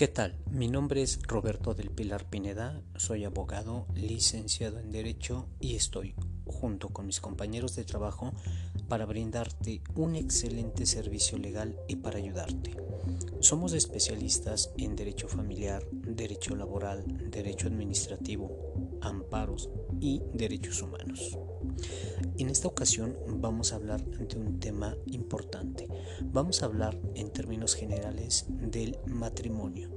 [0.00, 0.34] ¿Qué tal?
[0.50, 6.14] Mi nombre es Roberto del Pilar Pineda, soy abogado, licenciado en Derecho y estoy
[6.46, 8.32] junto con mis compañeros de trabajo
[8.88, 12.74] para brindarte un excelente servicio legal y para ayudarte.
[13.40, 19.68] Somos especialistas en derecho familiar, derecho laboral, derecho administrativo, amparos
[20.00, 21.36] y derechos humanos.
[22.38, 25.88] En esta ocasión vamos a hablar de un tema importante.
[26.22, 29.90] Vamos a hablar en términos generales del matrimonio.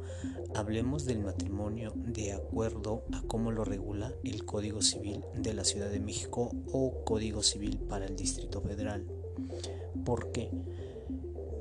[0.56, 5.90] Hablemos del matrimonio de acuerdo a cómo lo regula el Código Civil de la Ciudad
[5.90, 9.06] de México o Código Civil para el Distrito Federal.
[10.06, 10.52] ¿Por qué?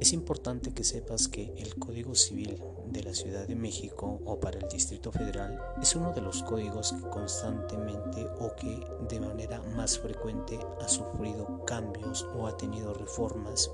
[0.02, 4.58] Es importante que sepas que el Código Civil de la Ciudad de México o para
[4.58, 10.00] el Distrito Federal es uno de los códigos que constantemente o que de manera más
[10.00, 13.70] frecuente ha sufrido cambios o ha tenido reformas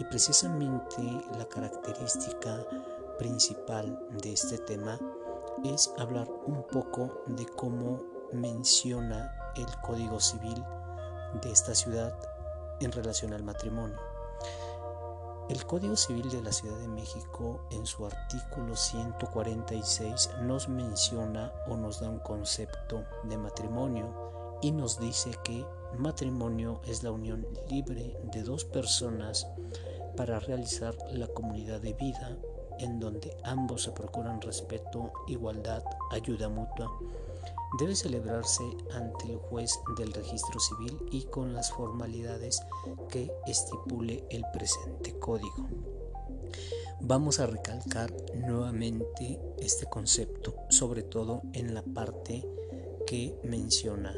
[0.00, 1.00] y precisamente
[1.38, 2.66] la característica
[3.16, 4.98] principal de este tema
[5.64, 8.02] es hablar un poco de cómo
[8.32, 10.60] menciona el Código Civil
[11.40, 12.12] de esta ciudad
[12.80, 14.14] en relación al matrimonio.
[15.50, 21.76] El Código Civil de la Ciudad de México en su artículo 146 nos menciona o
[21.76, 25.66] nos da un concepto de matrimonio y nos dice que
[25.98, 29.46] matrimonio es la unión libre de dos personas
[30.16, 32.38] para realizar la comunidad de vida
[32.78, 36.90] en donde ambos se procuran respeto, igualdad, ayuda mutua
[37.78, 42.60] debe celebrarse ante el juez del registro civil y con las formalidades
[43.08, 45.68] que estipule el presente código.
[47.00, 52.46] Vamos a recalcar nuevamente este concepto, sobre todo en la parte
[53.06, 54.14] que menciona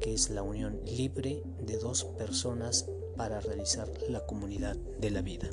[0.00, 5.48] que es la unión libre de dos personas para realizar la comunidad de la vida.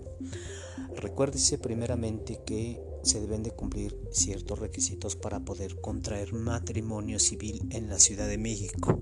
[0.95, 7.89] Recuérdese primeramente que se deben de cumplir ciertos requisitos para poder contraer matrimonio civil en
[7.89, 9.01] la Ciudad de México.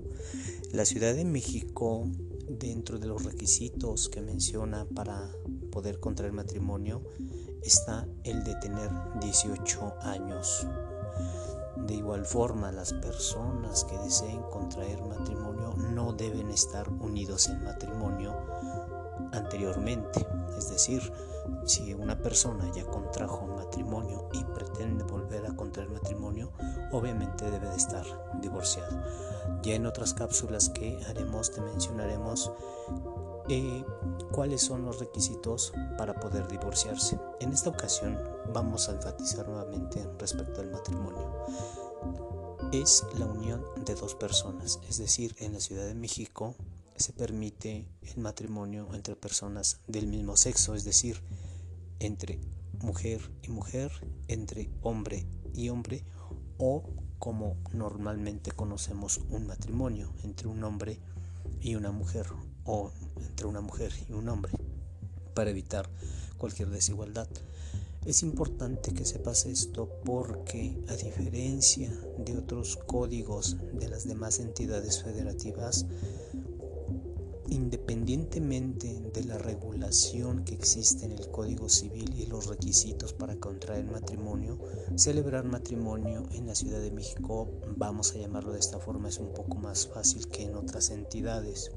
[0.72, 2.08] La Ciudad de México,
[2.48, 5.30] dentro de los requisitos que menciona para
[5.70, 7.02] poder contraer matrimonio,
[7.62, 8.90] está el de tener
[9.20, 10.66] 18 años.
[11.76, 18.34] De igual forma, las personas que deseen contraer matrimonio no deben estar unidos en matrimonio
[19.32, 20.26] anteriormente.
[20.56, 21.12] Es decir,
[21.64, 26.52] si una persona ya contrajo matrimonio y pretende volver a contraer matrimonio,
[26.92, 28.04] obviamente debe de estar
[28.40, 29.02] divorciado.
[29.62, 32.52] Ya en otras cápsulas que haremos te mencionaremos
[33.48, 33.84] eh,
[34.30, 37.18] cuáles son los requisitos para poder divorciarse.
[37.40, 38.18] En esta ocasión
[38.52, 41.44] vamos a enfatizar nuevamente respecto al matrimonio.
[42.72, 46.54] Es la unión de dos personas, es decir, en la Ciudad de México
[47.00, 51.20] se permite el matrimonio entre personas del mismo sexo, es decir,
[51.98, 52.40] entre
[52.80, 53.90] mujer y mujer,
[54.28, 56.04] entre hombre y hombre,
[56.58, 56.84] o
[57.18, 60.98] como normalmente conocemos un matrimonio entre un hombre
[61.60, 62.26] y una mujer,
[62.64, 64.52] o entre una mujer y un hombre,
[65.34, 65.88] para evitar
[66.38, 67.28] cualquier desigualdad.
[68.06, 75.02] Es importante que sepas esto porque a diferencia de otros códigos de las demás entidades
[75.02, 75.84] federativas,
[77.50, 83.84] Independientemente de la regulación que existe en el Código Civil y los requisitos para contraer
[83.86, 84.60] matrimonio,
[84.94, 89.34] celebrar matrimonio en la Ciudad de México, vamos a llamarlo de esta forma, es un
[89.34, 91.72] poco más fácil que en otras entidades,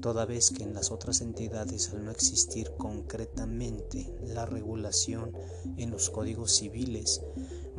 [0.00, 5.32] toda vez que en las otras entidades al no existir concretamente la regulación
[5.76, 7.20] en los códigos civiles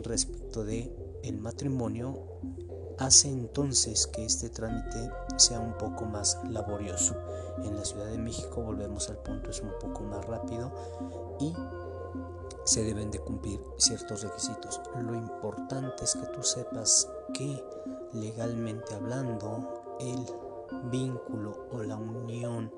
[0.03, 0.93] respecto de
[1.23, 2.25] el matrimonio,
[2.97, 7.15] hace entonces que este trámite sea un poco más laborioso.
[7.63, 10.71] En la Ciudad de México, volvemos al punto, es un poco más rápido
[11.39, 11.53] y
[12.63, 14.81] se deben de cumplir ciertos requisitos.
[14.95, 17.63] Lo importante es que tú sepas que
[18.13, 20.25] legalmente hablando el
[20.89, 22.71] vínculo o la unión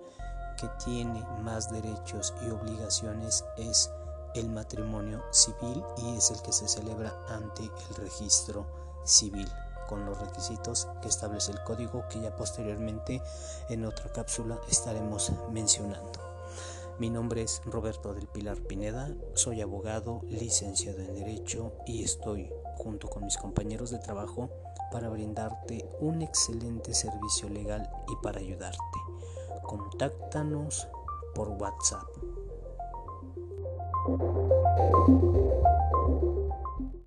[0.59, 3.91] que tiene más derechos y obligaciones es
[4.35, 8.65] el matrimonio civil y es el que se celebra ante el registro
[9.03, 9.47] civil
[9.87, 13.21] con los requisitos que establece el código que ya posteriormente
[13.69, 16.19] en otra cápsula estaremos mencionando.
[16.99, 23.09] Mi nombre es Roberto del Pilar Pineda, soy abogado, licenciado en Derecho y estoy junto
[23.09, 24.49] con mis compañeros de trabajo
[24.91, 28.77] para brindarte un excelente servicio legal y para ayudarte.
[29.63, 30.87] Contáctanos
[31.33, 32.07] por WhatsApp.